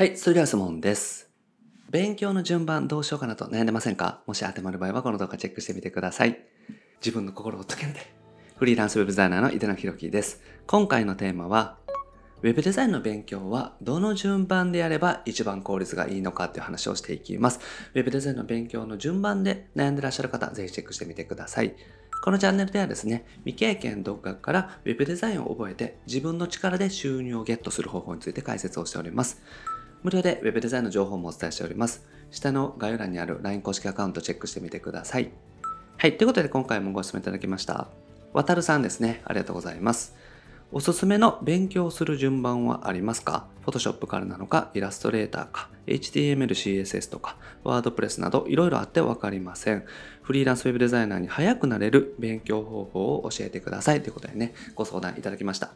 [0.00, 1.28] はい、それでは質問です。
[1.90, 4.22] 勉強の順番どうしようかなと悩んでませんか？
[4.26, 6.38] もし当てはまる場合はこの動画チェックしてみてください。
[7.04, 8.00] 自分の心を解けるで。
[8.56, 10.40] フリーランスウェブデザイナーの井手野博樹です。
[10.66, 11.76] 今回のテーマは、
[12.40, 17.60] ウェブデザインの勉強はどの順番でやれば一番効率がいいのかっていう話をしていきます。
[17.92, 21.76] ウェブデザインの勉強の順番で悩んでらっしゃる方、ぜひチェックしてみてください。
[22.24, 29.42] このチャンネルではですね、未経験独学からウェブデザインを覚えて自分の力で収入をゲットする方法について解説をしております。
[30.02, 32.06] 無料で Web デザインの情報もお伝えしております。
[32.30, 35.30] 下の概要欄にある LINE 公式アカウントチェックしてみてください。
[35.98, 36.16] はい。
[36.16, 37.88] ということで今回もご質問いただきました。
[38.32, 39.20] わたるさんですね。
[39.24, 40.14] ありがとうございます。
[40.72, 49.84] おすすめの勉強する順番はありますか ?Photoshop からなのか、イラストレーターか、HTML、CSS とか、WordPress などいろいろあってわかりません。
[50.22, 55.72] フリーランスウェブデザイナーに早くなれる勉強方法を教えてくださいということでね、ご相談いただきました。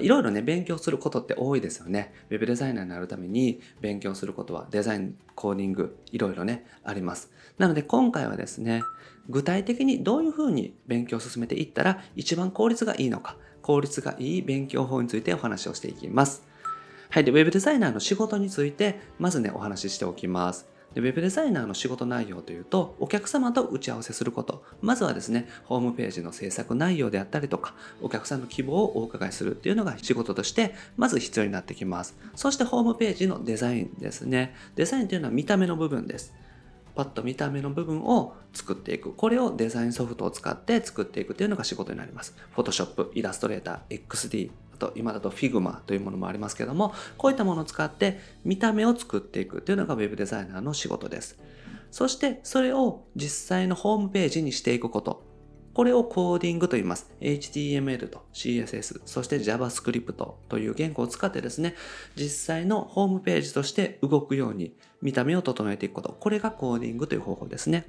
[0.00, 2.14] いろいろね、勉強することって多いですよね。
[2.30, 7.30] ウェブデザイナーになるために勉強することはデザイン、コーディング、いろいろね、あります。
[7.58, 8.80] なので今回はですね、
[9.28, 13.36] 具体的にどういうふうに勉強を進めていったら一番効率がいいのか、
[13.68, 16.42] 効率がいい勉強法についてお話をしていきます。
[17.10, 17.24] はい。
[17.24, 20.66] で、ウェブデザイナーの仕事について、まずね、お話ししておきます。
[20.94, 24.64] でウェブデザイナーの仕事内容というと、お客様と打ち合わせすること。
[24.80, 32.16] まずはですね、ホームページの制作内容であったりとか、お客さんの希望をお伺いするっていうのが仕事として、まず必要になってきます。
[32.36, 34.54] そしてホームページのデザインですね。
[34.76, 36.32] デザインというのは見た目の部分です。
[36.98, 39.12] パッと見た目の部分を作っていく。
[39.12, 42.34] これをデザインソフトを使って作っていくというのが仕事になります。
[42.56, 51.38] Photoshop、イラストレーター、XD、あと今だと Figma というものもありますけども、こういったものを使って見た目を作っていくというのが Web デザイナーの仕事です。
[51.92, 55.22] そしてそれを実際のホームページにしていくこと。
[55.72, 57.12] これをコーディングと言います。
[57.20, 60.12] HTML と CSS、そして JavaScript
[60.48, 61.76] という言語を使ってですね、
[62.16, 66.16] 実際のホームページとして動くように見た目を整えていくこと。
[66.18, 67.86] これがコーディングという方法ですね。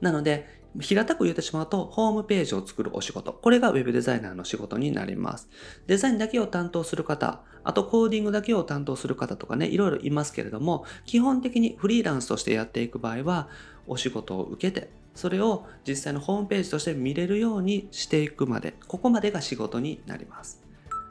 [0.00, 3.32] なので、平たく言ってしまうと、ホームページを作るお仕事。
[3.32, 5.48] これが Web デザイナーの仕事になります。
[5.86, 13.48] デザインだけを担当する方、あとコーディングだけを担当する方とかね、いろいろいますけれども、基本的にフリーランスとしてやっていく場合は、
[13.86, 20.67] お仕事を受けて、それを実際のホームページとして見れるようにしていくまで、ここまでが仕事になります。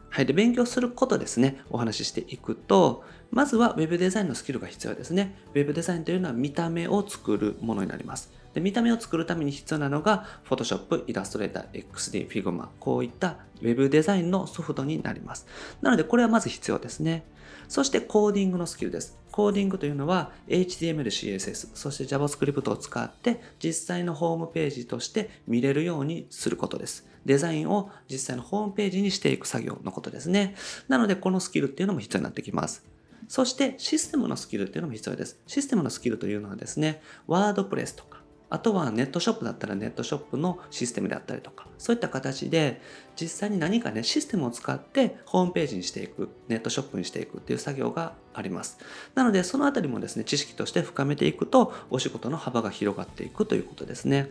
[0.09, 0.25] はい。
[0.25, 5.35] で、勉強することですね、お話ししていくと、まずは Web デザインのスキルが必要ですね。
[5.53, 8.31] Web デザインというのは見た目を作るものになります。
[8.53, 15.45] で見た目を作るために必要なのが Photoshop、Illustrator、XD、Figma、こういった Web デザインのソフトになります。
[15.81, 17.23] なので、これはまず必要ですね。
[17.67, 19.17] そしてコーディングのスキルです。
[19.31, 27.07] コーディングというのは HTML、CSS、そして JavaScript を使って実際のホームページとして見れるようにすることです。
[27.25, 30.55] デザインを実際のホームページにしていく作業のことですね。
[30.87, 32.85] なので、このスキルっていうのも必要になってきます。
[33.27, 35.37] そしてシステムのスキルっていうのも必要です。
[35.45, 38.16] システムのスキルというのはですね、ワードプレスとか、
[38.49, 42.81] あとはネットショップだったらネットショップのシステムであったりとか、そういった形で
[43.19, 48.77] 実際に何かね、システムを使ってホームページにしていく、ネットショップにしていくっていう作業があります。
[49.15, 54.29] なので、そのあたりもですね、知識として深めていくと、お仕事の幅が広がっていくということですね。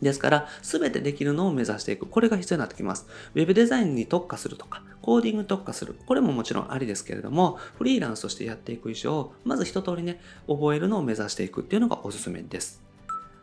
[0.00, 2.06] ですから、すべてできるのを目指していく。
[2.06, 3.06] これが必要になってきます。
[3.34, 5.94] ウェブデザインに特化するとか、コーディングに特化する。
[6.06, 12.89] これももちろんありですけれども、フリーランスとしてやっていく以上、まず一通りね、覚えるのを目指していくっていうのがおすすめです。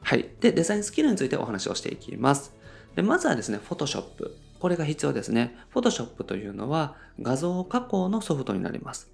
[0.07, 0.29] はい。
[0.39, 2.55] で、デザインスキルについてお話をしていきます。
[2.95, 4.31] で、まずはですね、Photoshop。
[4.57, 5.57] これが必要ですね。
[5.75, 9.11] Photoshop というのは画像加工のソフトになります。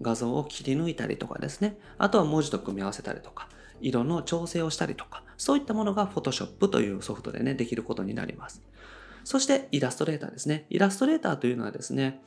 [0.00, 1.80] 画像を切り抜いたりとかですね。
[1.98, 3.48] あとは文字と組み合わせたりとか、
[3.80, 8.62] 色の調整をしたりとか、そういったものが Photoshop というソフトでね、できることになります。
[9.24, 10.66] そしてイラストレーターですね。
[10.70, 12.22] イラストレーターというのはですね、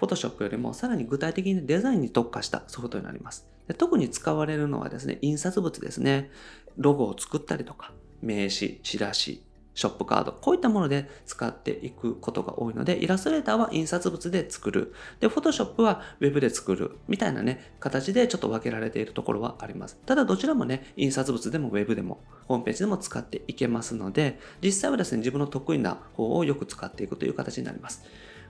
[0.00, 3.46] Photoshop よりもさらに具体的にデザインに特化したソフトになります。
[3.66, 6.30] で特に使われるのはですね、印刷物ですね。
[6.76, 7.92] ロゴを作ったりとか、
[8.22, 9.42] 名刺、チラシ、
[9.74, 14.92] ショップカード、こういったもので使っていくことが多いので、イラストレーターは印刷物で作る。
[15.20, 16.96] で、Photoshop は Web で作る。
[17.06, 20.00] みたいなね、形でちょっと分けられているところはあります。
[20.04, 28.02] ただどちらもね、印刷物でも Web でも、ホームページでも使っていけますので、実際はですね、自分の得意な方をよく使っていくという形になります。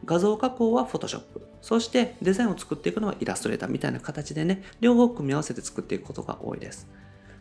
[0.04, 1.22] 画像加工は Photoshop。
[1.60, 6.88] そしてデザインを作っていくのはイラストレーターみたいな形でね、両方組み合わせて作っていくことが多いです。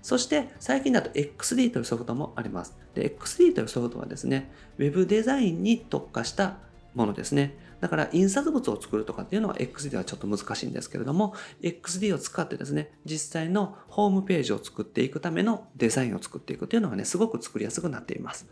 [0.02, 2.78] そして最近だと XD というソフトもあります。
[2.94, 6.58] で、XD というソフトはですね、Web デザインに特化した
[6.96, 7.58] ものですね。
[7.80, 18.48] だから印刷物を作るとかっていうのは XD ではちょっと難しいんですけれども、XD を使ってですね、実際のホームページを作っていくためのデザインを作っていくっていうのがね、すごく作りやすくなっています。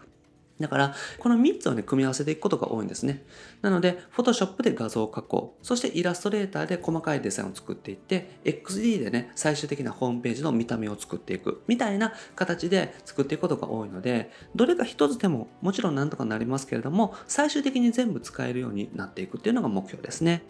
[0.59, 3.25] だから、この3つをね、組み合わせていくことが多いんですね。
[3.61, 20.43] なので、Photoshop で画像を加工、そしてイラストレーターで細かいデザインを作っていって、XD でね、最終的なホームページの見た目を作っていく、みたいな形で作っていくことが多いので、どれか一つでももちろんなんとかなりますけれども、最終的に全部使えるようになっていくっていうのが目標ですね。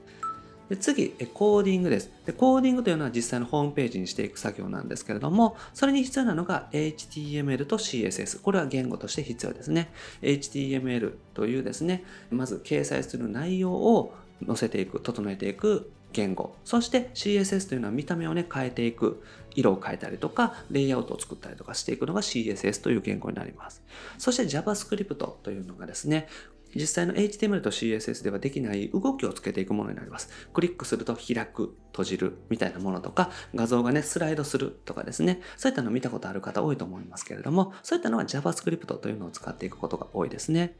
[0.70, 2.34] で次、コーディングですで。
[2.34, 8.42] コーディングというのは実際のホームページにしていく作業なんですけれども、それに必要なのが HTML と CSS。
[8.42, 9.92] これは言語として必要ですね。
[10.22, 14.14] HTML というですね、まず掲載する内容を
[14.46, 16.56] 載せていく、整えていく言語。
[16.64, 19.22] そして CSS というのは見た目をね、変えていく。
[19.56, 23.82] 色を変えたりとか、レイアウトを作ったりとかしていくのが CSS という言語になります。
[24.18, 26.28] そして JavaScript というのがですね、
[26.76, 30.30] 実際の HTML と CSS ではできない動きをつけていくものになります。
[30.54, 40.76] クリックすると開く、閉じるみたいなものとか、画像がね、スライドするとかですね、そういったのを見たことある方多いと思いますけれども、そういったのは JavaScript というのを使っていくことが多いですね。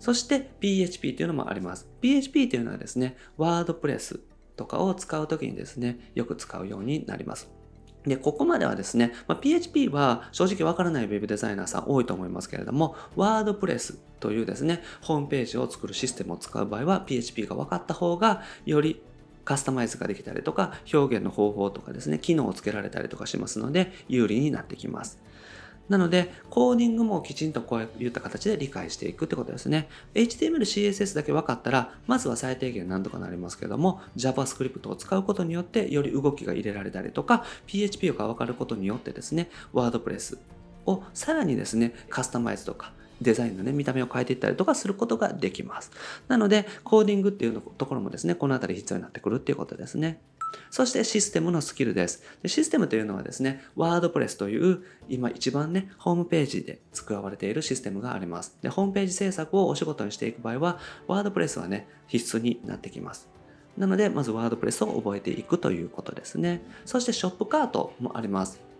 [0.00, 1.88] そして PHP というのもあります。
[2.00, 4.20] PHP というのはですね、WordPress
[4.56, 7.61] とかを使うときにですね、よく使うようになります。
[8.06, 19.02] で、ここまではですね、まあ、PHP は正直わからない Web デザイナーさん多いと思いますけれども、WordPress というですね、ホームページを作るシステムを使う場合は PHP が分かった方がより
[19.44, 25.20] カスタマイズができたりとか、表現の方法とかですね、機能をつけられたりとかしますので、有利になってきます。
[25.88, 29.88] なので、コーディングもきちんとこういった形で理解していくってことですね。
[30.14, 40.38] HTML、CSS だけ分かったら、まずは最低限何とかなりますけども、JavaScript を使うことによって、より動きが入れられたりとか、PHP が分かることによってですね、WordPress
[40.86, 42.92] をさらにですね、カスタマイズとか、
[43.22, 45.90] デザインのね、見た目を変えていったりとかすることができます。
[46.28, 50.20] なので、コーディングっていうところもですね、このあたり必要になってくるっていうことですね。
[50.70, 52.22] そしてシステムのスキルです。
[52.42, 58.56] でシステムというのはですね、ワードプレスという今一番ね、ホームページで使われているシステムがあります。
[58.62, 63.28] で、ホームページ制作をお仕事にしていく場合は、ワードプレスはね、必須になってきます。
[63.76, 66.62] なので、まずワードプレスを覚えていくということですね。
[66.84, 68.71] そしてショップカートもあります。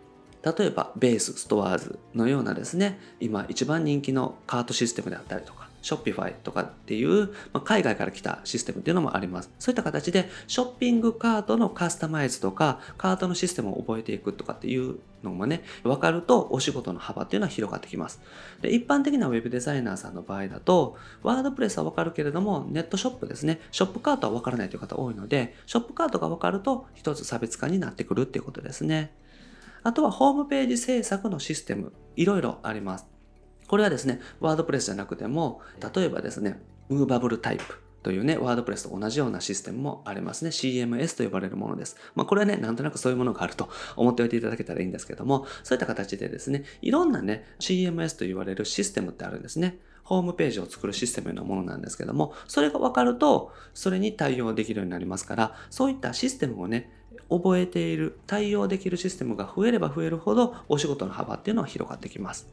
[0.42, 9.50] 例えば、ベース、ストアーズのようなですね、今一番人気のカートシステムであったりとか、ショッピファイとかっていう、まあ、海外から来たシステムっていうのもあります。
[9.58, 18.20] そういった形で、ショッピングカートのカスタマイズとか、カートのシステムを覚えていくとかっていうのもね、分かるとお仕事の幅っていうのは広がってきます。
[18.60, 29.12] で一般的な Web デザイナーさんの場合だと、ワードプレスは分かるけれども、ネットショップですね、ショップカートは分からないという方多いので、ショップカートが分かると一つ差別化になってくるっていうことですね。
[29.82, 33.06] あとはホームページ制作のシステム、いろいろあります。
[33.68, 35.60] これはですね、ワードプレスじゃなくても、
[35.94, 40.50] 例えばですね、ムーバブルタイプというね、ワードプレスと同じようなシステムもありますね。
[40.50, 41.96] CMS と呼ばれるものです。
[42.14, 49.78] まあ、これはね、なんとなくそういうものがあると 思っておいていただけたらいいんですけども、そういった形でですね、いろんなね、CMS と言われるシステムってあるんですね。
[50.04, 56.90] ホームページを作るシステムのものなんですけども、それが分かると、それに対応できるようになりますから、そういったシステムをね、
[57.36, 62.48] 覚えている、対応できるシステムが増えれば増えるほど、お仕事の幅っていうのは広がってきます。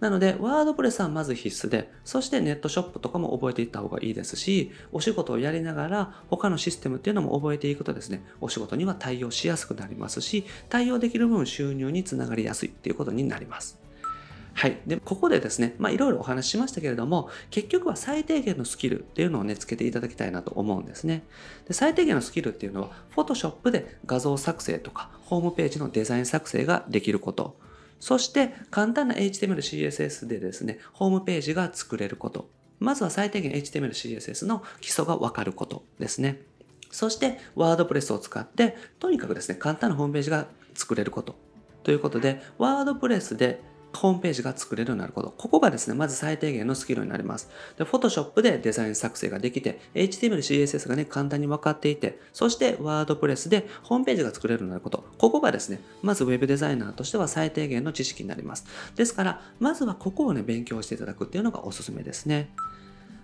[0.00, 13.79] なので、ワードプレスはまず必須で、そしてネットショップとかも覚えていった方がいいですし、お仕事をやりながら他のシステムっていうのも覚えていくとですね、お仕事には対応しやすくなりますし、対応できる分収入につながりやすいっていうことになります。
[14.54, 14.78] はい。
[14.86, 21.22] で、ここでですね、まあいろいろお話ししましたけれども、結局は最低限のスキルっていうのをね、つけていただきたいなと思うんですね。
[21.66, 27.56] で、最低限のスキルっていうのは、Photoshop で画像作成とか、ホームページのデザイン作成ができること。
[28.00, 32.48] そして簡単な HTML、CSS でですね、ホームページが作れること。
[32.78, 36.40] まずは最低限 HTML、CSS の基礎がわかることですね。
[36.90, 41.36] そして、ワードプレスを使って、とにかくですね、簡単なホームページが作れること。
[41.82, 43.60] ということで、ワードプレスで
[43.92, 45.34] ホームページが作れるようになること。
[45.36, 47.50] ここがですね、まず最低限のスキルになります。
[47.76, 55.04] で、Photoshop でデザイン作成ができて、HTML、CSS がね、簡単に分かっていて、そして WordPress でホームページが作れるようになること。
[55.18, 58.64] ここがですね、まず Web デザイナーとしては最低限の知識になります。
[58.96, 62.50] ですから、まずはここをね、勉強していただくっていうのがおすすめですね。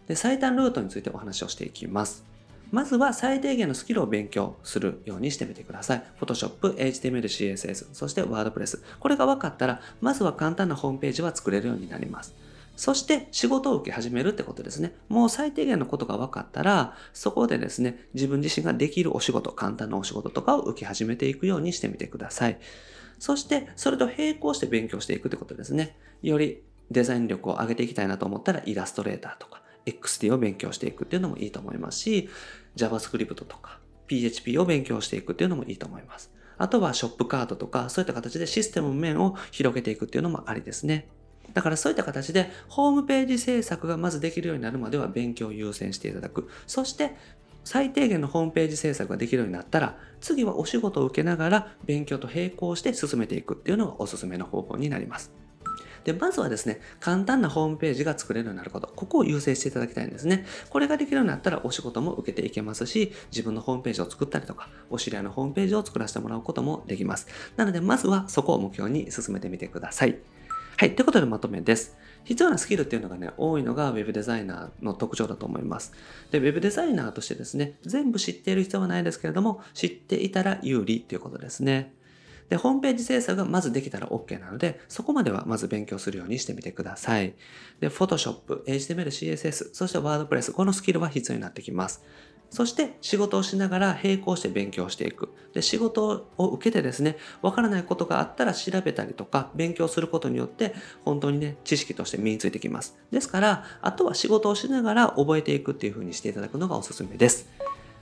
[0.09, 2.36] で、最短ルートについてお話をしていきます。
[2.71, 6.03] まずは最低限のスキルを勉強するようにしてみてください。
[6.21, 8.83] Photoshop、HTML、CSS、そして WordPress。
[8.99, 12.35] これが分かったら、まずは簡単なホームページは作れるようになります。
[12.77, 14.95] そして仕事を受け始めるってことですね。
[15.09, 22.59] もう最低限のことが分かったら、そこでですね、自分自身ができるお仕事、簡単なお仕事とかを受け始めていくようにしてみてください。
[23.19, 25.97] そして、それと並行して勉強していくってことですね。
[26.23, 32.29] よりデザイン力を上げていきたいなと思ったら、イラストレーターとか、XD を勉強していくっていうのもいいと思いますし、
[32.77, 36.33] JavaScript とか PHP を勉強していくっていうのもいいと思います。
[36.59, 41.09] あとはショップカードとかそういった形でシステム面を広げていくっていうのもありですね。
[41.53, 46.49] だからそういった形でホームページ制作がまずできるようになるまでは勉強を優先していただく。
[46.67, 47.17] そして
[47.65, 55.33] 最低限のホームページ制作ができるようになったら次はお仕事を受けながら勉強と並行して進めていくっていうのがおすすめの方法になります。
[56.07, 58.87] で、まずはですね、簡単なホームページが作れるようになること。
[58.95, 60.47] ここを優先していただきたいんですね。
[60.71, 67.27] これができるようになったらお仕事も受けていけますし、自分のホームページを作ったりとか、お知り合いのホームページを作らせてもらうこともできます。
[67.57, 70.17] なので、まずはそこを目標に進めてみてください。
[70.77, 70.95] はい。
[70.95, 71.97] ということでまとめです。
[72.23, 75.93] 必要なスキルっていうのがね、多いのが Web デザイナーの特徴だと思います。
[76.31, 81.97] で、Web デザイナーとしてですね、全部知っている必要はないですけれども、知っていたら有利っていうことですね。
[82.49, 87.35] で、ホームページ制作がまずできたら OK なので、そこまではまず勉強するようにしてみてください。
[87.81, 92.05] で、Photoshop、HTML、CSS、そして WordPress、このスキルは必要になってきます。
[92.51, 95.31] そして仕事をしながら並行して勉強していく。
[95.53, 100.75] で、仕事を受けてですね、わからないことがあったら調べたりとか勉強することによって
[101.05, 102.97] 本当にね、知識として身についてきます。
[103.11, 107.49] ですから、あとは仕事をしながら覚えていくっていう風にしていただくのがおすすめです。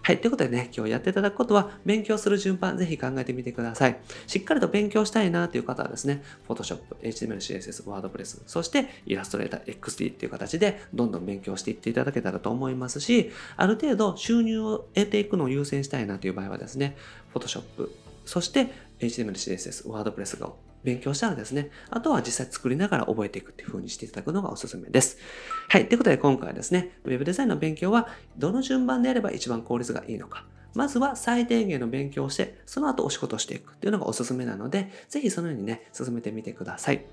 [0.06, 0.18] はい。
[0.18, 3.99] ということでね、今日やっていただくことは、勉強する順番、ぜひ考えてみてください。
[4.26, 16.99] しっかりと勉強したいなという方はですね、Photoshop、HTML、CSS、WordPress、そして Illustrator、XD っていう形で、どんどん勉強していっていただけたらと思いますし、ある程度収入を得ていくのを優先したいなという場合はですね、
[17.32, 17.62] Photoshop、
[18.26, 20.52] そして HTML、CSS、WordPress が
[20.84, 25.18] 勉強したらですね、あとは実際作りながら覚えていくっていう風にしていただくのがおすすめです。
[25.68, 25.88] はい。
[25.88, 30.44] ということで今回はですね、Web デザインの勉強はどの順番でやれば一番効率がいいのか。
[30.74, 37.04] まずは最低限の勉強をして、その後お仕事していくっていうのがおすすめなので、ぜひそのようにね、進めてみてください。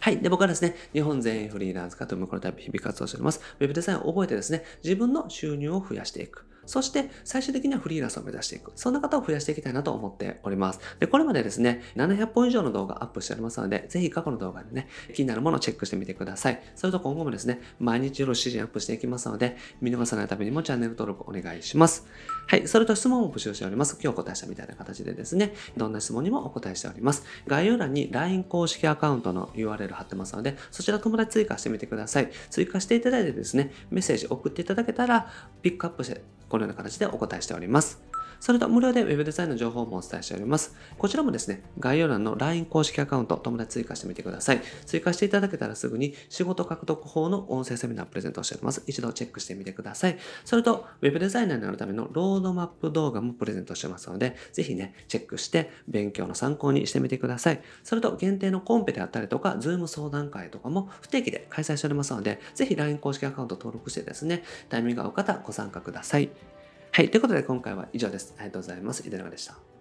[0.00, 0.18] はい。
[0.18, 3.40] で、僕はですね、日本全員フリーランス化というこのタイプ日々活動しております。
[3.58, 6.46] Web デザインを覚えてですね、自分の収入を増やしていく。
[6.66, 8.72] そして最終的にはフリーランスを目指していく。
[8.74, 10.80] そんな方を増やしていきたいなと思っております。
[10.98, 16.62] で、これまでですね、700本以上の動画アップしておりますので、ぜひ過去の動画でね、気になるものをチェックしてみてください。
[16.74, 22.06] それと今後もですね、毎日夜7時にアップしていきますので、見逃さないためにもチャンネル登録お願いします。
[22.48, 22.68] はい。
[22.68, 23.98] それと質問を募集しております。
[24.02, 27.24] 今日お答えしたみたいな形でですね、どんな質問にもお答えしております。
[27.46, 32.30] 概要欄に LINE 公式アカウントの URL 貼ってますので、そちら友達追加してみてください。
[32.50, 35.30] 追加していただいてですね、メッセージ送っていただけたら、
[35.62, 38.05] ピックアップしてこのような形でお答えしております。
[38.40, 40.74] それと無料で Web デザインの情報もお伝えしております。
[40.98, 44.60] こちらもですね、概要欄の LINE 公式アカウント、友達追加してみてください。
[44.84, 48.82] 追加していただけたらすぐに仕事獲得法の音声セミナープレゼントしております。
[48.86, 50.18] 一度チェックしてみてください。
[50.44, 57.60] それと Web デザイナーになるためのロードマップ動画もプレゼントしてますので、ぜひね、チェックして勉強の参考にしてみてください。
[57.84, 66.55] それと限定のコンペであったりとか、Zoom 相談会とかも不定期で開催しておりますので、ぜひ LINE 公式アカウント登録してですね、タイミングが合う方ご参加ください。
[66.96, 67.10] はい。
[67.10, 68.32] ということで今回は以上です。
[68.38, 69.06] ありがとうございます。
[69.06, 69.75] 井出永でした。